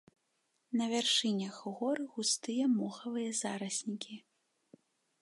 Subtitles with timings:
[0.79, 4.15] На вяршынях гор густыя мохавыя зараснікі.